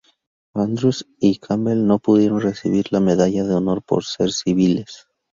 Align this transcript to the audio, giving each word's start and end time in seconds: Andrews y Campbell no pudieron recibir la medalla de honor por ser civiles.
Andrews 0.55 1.05
y 1.19 1.37
Campbell 1.37 1.85
no 1.85 1.99
pudieron 1.99 2.41
recibir 2.41 2.87
la 2.89 2.99
medalla 2.99 3.43
de 3.43 3.53
honor 3.53 3.83
por 3.83 4.03
ser 4.03 4.31
civiles. 4.31 5.07